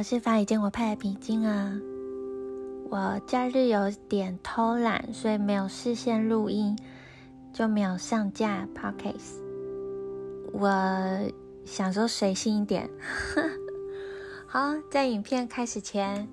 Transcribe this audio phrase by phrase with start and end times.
[0.00, 1.78] 我是法语坚果派的皮筋啊。
[2.88, 6.74] 我假日有点偷懒，所以没有事先录音，
[7.52, 9.42] 就没有上架 podcast。
[10.54, 10.70] 我
[11.66, 12.88] 想说随性一点。
[14.48, 16.26] 好，在影片开始前，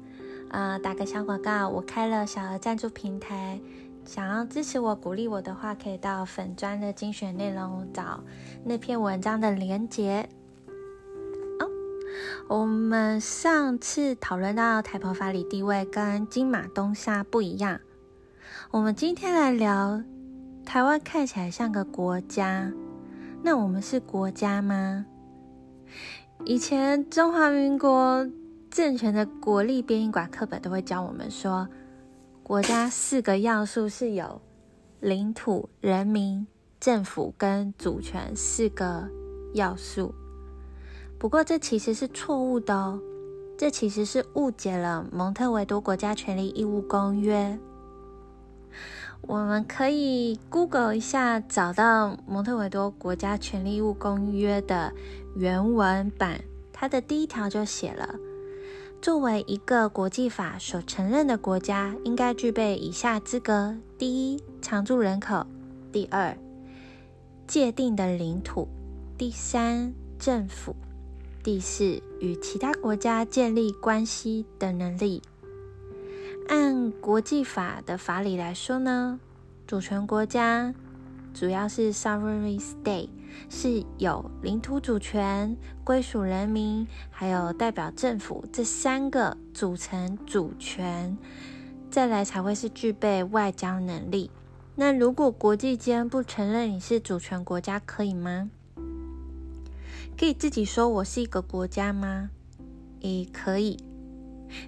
[0.48, 3.60] 呃，打个小广告，我开了小额赞助平台，
[4.06, 8.24] 想要支持我、鼓励我的话，可以到粉砖的精选内容找
[8.64, 10.30] 那篇文章的连结。
[12.50, 17.82] 我们上次讨论到台澎法理地位跟金马东沙不一样，
[18.72, 20.02] 我们今天来聊
[20.66, 22.72] 台湾看起来像个国家，
[23.44, 25.06] 那我们是国家吗？
[26.46, 28.26] 以前中华民国
[28.72, 31.68] 政权的国立编译馆课本都会教我们说，
[32.44, 34.42] 国家四个要素是有
[35.02, 36.48] 领土、人民、
[36.80, 39.10] 政府跟主权四个
[39.54, 40.16] 要素。
[41.20, 43.00] 不过，这其实是错误的哦。
[43.58, 47.58] 这其实是误解了《蒙特维多国家权利义务公约》。
[49.22, 54.94] 我们可以 Google 一下，找到《蒙特维多国家权利义务公约》的
[55.36, 56.40] 原文版。
[56.72, 58.14] 它的第一条就写了：
[59.02, 65.48] 作为一个国际法所承认的国家，应该具备以下资格：第一，常住人口；
[65.92, 66.38] 第二，
[67.48, 68.68] 界定的领土；
[69.18, 70.76] 第三，政府。
[71.48, 75.22] 第四，与其他国家建立关系的能力。
[76.50, 79.18] 按国际法的法理来说呢，
[79.66, 80.74] 主权国家
[81.34, 83.08] 主要是 sovereign state，
[83.50, 91.18] 是有领土主权、归属人民，还有代表政府这三个组成主权，
[91.90, 94.30] 再来才会是具备外交能力。
[94.76, 98.50] 那如果国际间不承认你是主权国家，可以吗？
[100.18, 102.32] 可以自己说我是一个国家吗？
[103.02, 103.78] 也可以，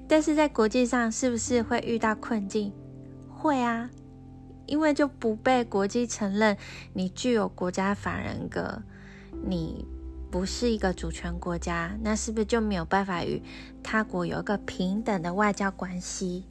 [0.08, 2.72] 但是在国际上是不是会遇到困境？
[3.28, 3.90] 会啊，
[4.68, 6.56] 因为就不被国际承认
[6.94, 8.84] 你具有国家法人格，
[9.44, 9.88] 你
[10.30, 13.42] 不是一个主权国家，那是不是就没有办法与
[13.82, 16.46] 他国有一个平等的外交关系？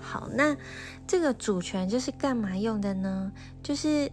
[0.00, 0.56] 好，那
[1.06, 3.30] 这个主权就是干嘛用的呢？
[3.62, 4.10] 就是。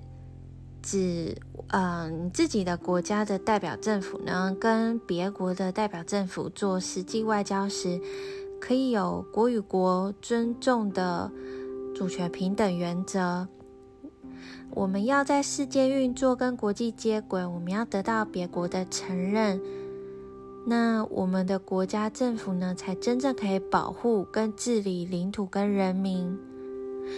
[0.83, 1.35] 指，
[1.69, 7.99] 嗯，自己的国家的代表政府呢，跟别国的代表政府做实际外交时，
[8.59, 11.31] 可以有国与国尊重的
[11.95, 13.47] 主权平等原则。
[14.71, 19.61] 我们要在世界运作跟国际接轨，我们要得到别国的承认，
[20.65, 26.37] 那我们的国家政府呢，才真正可以保护跟治理领土跟人民。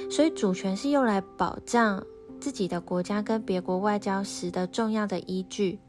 [0.10, 2.04] 所以，主权是用来保障。
[2.46, 5.80] 自己的国家跟别国外交时的重要的依据，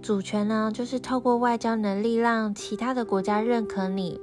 [0.00, 4.18] 主权呢，就是透过外交能力让其他的国家认可你，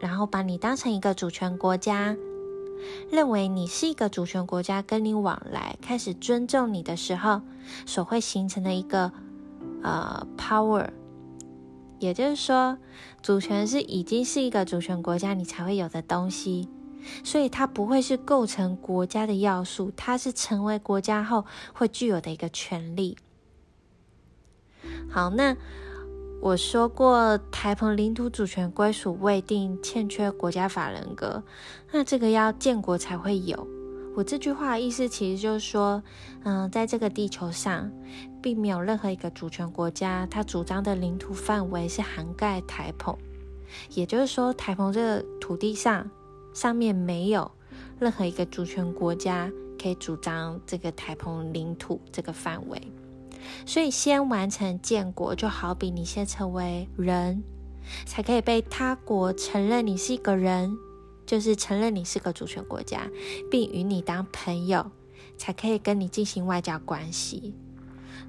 [0.00, 2.16] 然后把你当成一个主权国家，
[3.10, 7.42] 认为你是一个主权国家，跟你往来，开始尊重你的时候，
[7.84, 9.12] 所会形成的一个
[9.82, 10.88] 呃 power，
[11.98, 12.78] 也就是说，
[13.20, 16.66] 主权是已经是一个主权国家，你才会有的东西。
[17.24, 23.16] 所以它不会是构成国家的要素，它是成为国家后会具有的一个权利。
[25.08, 25.56] 好，那
[26.40, 31.42] 我说过台澎领土主权归属未定，欠缺国家法人格，
[31.92, 33.66] 那这个要建国才会有。
[34.14, 36.02] 我这句话的意思其实就是说，
[36.42, 37.90] 嗯，在这个地球上，
[38.42, 43.16] 并没有任何一个主权国家，它主张的领土范围是涵盖台澎，
[43.94, 46.10] 也就是说，台澎这个土地上。
[46.52, 47.50] 上面没有
[47.98, 52.80] 任何一个主权国家可以主张这个台澎领土这个范围，
[53.66, 57.42] 所以先完成建国，就好比你先成为人，
[58.06, 60.76] 才可以被他国承认你是一个人，
[61.26, 63.08] 就是承认你是个主权国家，
[63.50, 64.90] 并与你当朋友，
[65.36, 67.54] 才可以跟你进行外交关系。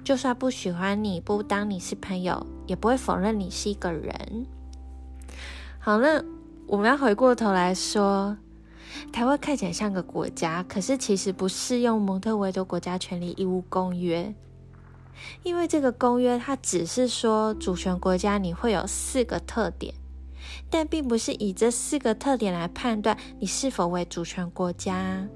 [0.02, 4.46] 就算不喜欢你，不当你是朋友，也不会否认你是一个人。
[5.78, 6.24] 好了。
[6.66, 8.36] 我们要回过头来说，
[9.12, 14.22] 台湾看起来像个国家，可是其实不适用《蒙特维多国家权利义务公约》，
[15.42, 19.94] 因为这个公约它只是说主权国家你会有四个特点，
[20.70, 25.28] 但并不是以这四个特点来判断你是否为主权国家。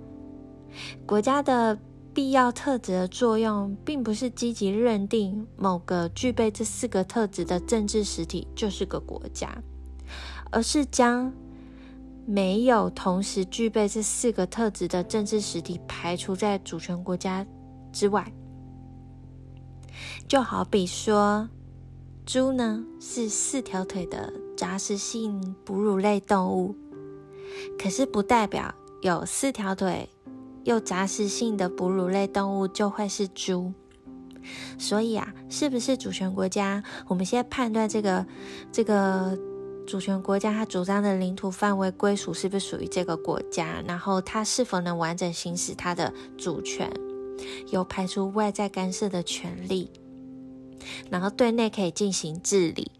[1.06, 1.78] 国家的
[2.12, 9.56] 必要特质的作用，并不是积极认定某个具备这四个特质的政治实体就是个国家。
[10.50, 11.32] 而是将
[12.26, 17.46] 没有同时具备这四个特质的政治实体排除在主权国家
[17.92, 18.32] 之外。
[20.28, 21.48] 就好比说，
[22.26, 26.76] 猪呢是四条腿的杂食性哺乳类动物，
[27.78, 30.08] 可是不代表有四条腿
[30.64, 33.72] 又杂食性的哺乳类动物就会是猪。
[34.78, 36.82] 所以啊，是不是主权国家？
[37.06, 38.26] 我们先判断这个
[38.70, 39.36] 这个
[39.88, 46.92] 主权国家它主张的领土范围归属是不是属于这个国家，然后它是否能完整行使它的主权，
[47.70, 49.90] 有排除外在干涉的权利，
[51.08, 52.92] 然后对内可以进行治理。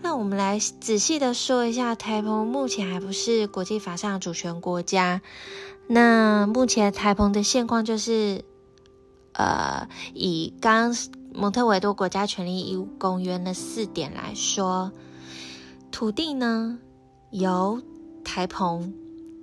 [0.00, 5.20] 那我们来仔细的说一下，台澎目前还不是国际法上主权国家。
[5.88, 8.44] 那目前台澎的现况就是。
[9.32, 10.92] 呃，以刚
[11.32, 14.92] 蒙特维多国家权利义务公约的四点来说，
[15.90, 16.78] 土地呢
[17.30, 17.80] 由
[18.24, 18.92] 台澎，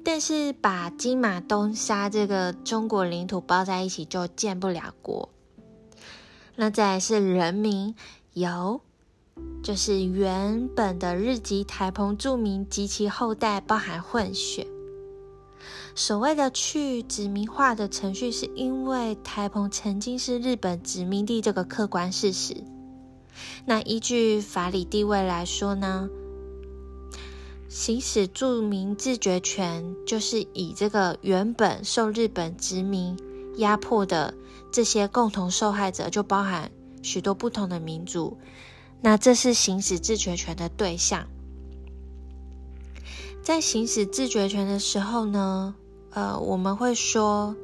[0.03, 5.29] 但是把金马东沙这个中国领土包在一起就建不了国。
[6.55, 7.95] 那再来是人民
[8.33, 8.81] 由，
[9.63, 14.67] 就是原本的日籍台澎住民及其后代，包含混血。
[15.97, 22.63] 所谓的去殖民化的程序，是因为台澎曾经是日本殖民地这个客观事实。
[23.65, 26.07] 那依据法理地位来说呢，
[27.67, 33.17] 行使著名自决权，就是以这个原本受日本殖民
[33.57, 34.35] 压迫的
[34.71, 36.69] 这些共同受害者，就包含
[37.01, 38.37] 许多不同的民族，
[39.01, 41.27] 那这是行使自决权的对象。
[43.41, 45.73] 在行使自决权的时候呢？
[46.17, 47.55] 呃，我们会说，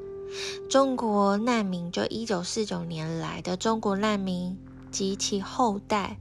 [0.69, 4.55] 中国难民就一九四九年来的中国难民
[4.91, 6.19] 及其后代，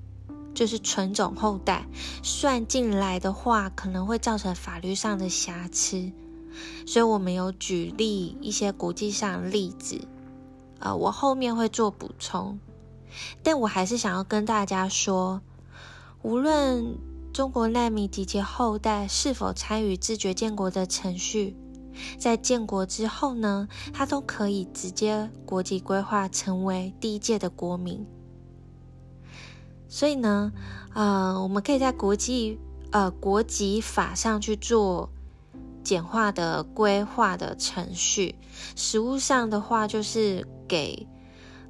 [0.55, 1.87] 就是纯种后代，
[2.23, 6.11] 算进来的话，可能会造成法律上的瑕疵，
[6.87, 10.01] 所以我们有举例一些国际上的例子，
[10.79, 12.59] 呃，我后面会做补充，
[13.43, 15.43] 但我还是想要跟大家说，
[16.23, 16.97] 无论
[17.35, 21.55] 中国难民及其后代是否参与自觉建国的程序。
[22.19, 28.07] 在建国之后呢，他都可以直接国籍规划成为第一届的国民。
[29.89, 30.53] 所以呢，
[30.95, 32.59] 呃，我们可以在国际
[32.93, 35.11] 呃国籍法上去做
[35.85, 38.35] 简化的规划的程序。
[38.75, 41.07] 实务上的话，就是给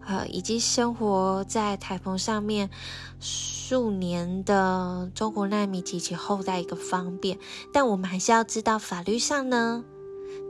[0.06, 2.70] 呃已经生活在台澎上面
[3.18, 7.38] 数年的中国难民及其后代一个方便。
[7.72, 9.84] 但我们还是要知道，法律上呢。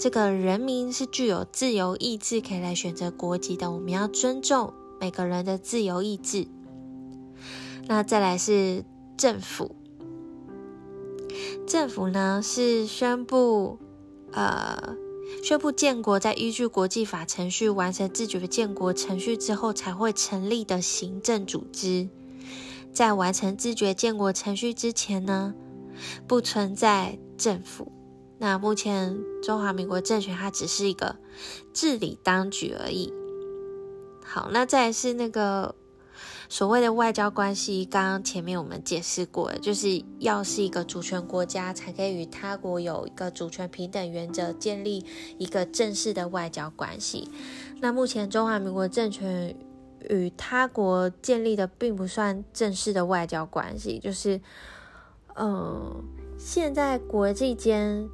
[0.03, 3.71] 这个人民是具有自由意志，可以来选择国籍的。
[3.71, 6.49] 我们要尊重每个人的自由意志。
[7.87, 8.85] 那再来是
[9.17, 9.77] 政府，
[11.69, 13.79] 政府呢是宣布，
[14.33, 14.97] 呃，
[15.45, 22.09] 宣布建国，在依据国际法程序完成自觉建国程序之后，才会成立的行政组织。
[22.93, 25.55] 在完成自觉建国程序之前呢，
[26.27, 27.93] 不存在政府。
[28.43, 31.15] 那目前中华民国政权它只是一个
[31.73, 33.13] 治理当局而已。
[34.25, 35.77] 好，那再是那个
[36.49, 45.07] 所谓的外交关系，刚刚前面我们解释过，就是要是一个主权国家才可以与他国有一个主权平等原则，建立
[45.39, 47.31] 一个正式的外交关系。
[47.81, 49.55] 那目前中华民国政权
[50.11, 54.41] 与他国建立的并不算正式的外交关系，就是
[55.37, 56.03] 嗯，
[56.37, 58.11] 现在国际间。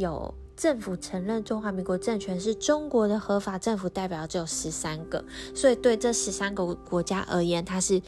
[0.00, 8.00] 有政府承认中华民国政权是中国的合法政府代表只有十三个，所以对这十三个国家而言，它是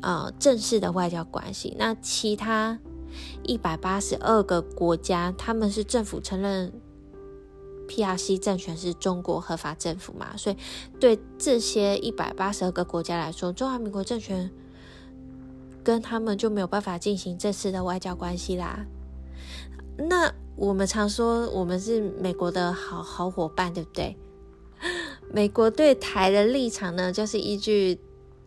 [0.00, 1.76] 呃正式的外交关系。
[1.78, 2.78] 那其他
[3.42, 6.72] 一百八十二个国家，他们是政府承认
[7.88, 10.36] PRC 政权是中国合法政府嘛？
[10.36, 10.56] 所以
[10.98, 14.50] 对这些一百八十二个国家来说，中华民国政权
[15.84, 18.86] 跟他们就没有办法进行正式的外交关系啦。
[19.98, 24.16] 那我们常说我们是美国的好好伙伴，对不对？
[25.32, 27.94] 美国对台的立场呢，就是依据《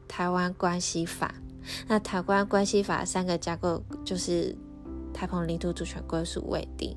[0.07, 1.33] 台湾关系法》。
[1.87, 4.55] 那《台湾关系法》三个架构就是
[5.11, 6.95] 台澎领土主权归属未定，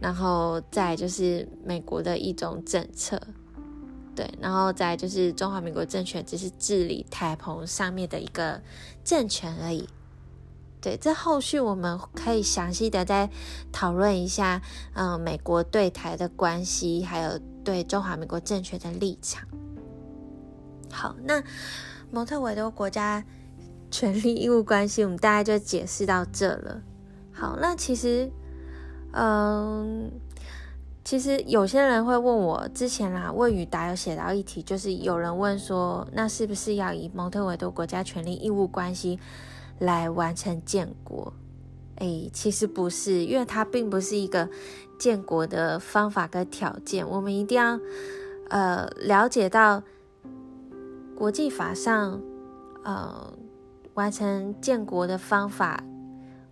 [0.00, 3.20] 然后再就是美国的一种政策，
[4.16, 8.60] 对，然后再就是中华民国政权只是治理台澎上面的一个
[9.04, 9.88] 政权而已。
[10.80, 13.28] 对，这后续我们可以详细的再
[13.70, 14.62] 讨论一下，
[14.94, 19.46] 嗯，美国对台的关系，还有对中华民国政权的立场。
[20.90, 21.42] 好，那
[22.10, 23.24] 蒙特维多国家
[23.90, 26.80] 权利义务关系，我们大概就解释到这了。
[27.32, 28.30] 好，那其实，
[29.12, 30.10] 嗯，
[31.04, 39.18] 其实有些人会问我，之前啦，问与答有写到一题，就是有人问说，那是不是要以蒙特维多国家权利义务关系？
[39.80, 41.32] 来完成建国。
[41.96, 44.48] 哎，其实不是，因为它并不是一个
[44.98, 47.06] 建国的方法跟条件。
[47.06, 47.78] 我们一定要
[48.48, 49.82] 呃了解到
[51.14, 52.18] 国际法上
[52.84, 53.34] 呃
[53.92, 55.84] 完成建国的方法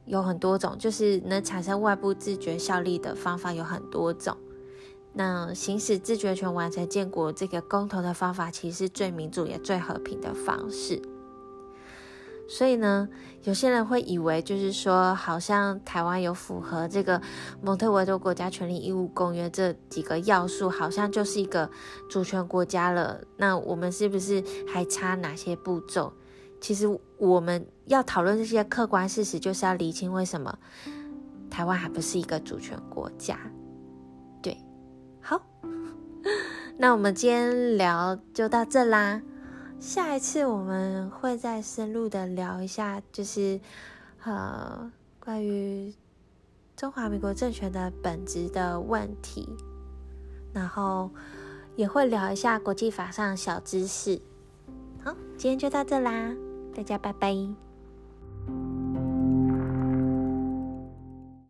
[0.05, 4.37] 有很多种，就是能产生外部自觉效力的方法有很多种。
[5.15, 11.01] 那行使自觉权完成建国这个公投的方法，其实最民主也最和平的方式。
[12.49, 13.07] 所以呢，
[13.43, 17.21] 有些人会以为，就是说，好像台湾有符合这个
[17.61, 21.71] 蒙特维多国家权利义务公约这几个要素，好像就是一个
[22.09, 23.21] 主权国家了。
[23.37, 26.11] 那我们是不是还差哪些步骤？
[26.59, 26.89] 其实
[27.19, 30.59] 我们要讨论这些客观事实，就是要厘清为什么
[31.51, 33.39] 台湾还不是一个主权国家。
[34.41, 34.57] 对，
[35.21, 35.39] 好，
[36.79, 39.21] 那我们今天聊就到这啦。
[39.81, 43.61] 下一次我们会再深入的聊一下，就是
[44.25, 45.95] 呃关于
[46.77, 49.49] 中华民国政权的本质的问题，
[50.53, 51.11] 然后
[51.77, 54.21] 也会聊一下国际法上小知识。
[55.03, 56.35] 好，今天就到这啦，
[56.75, 57.68] 大家拜拜。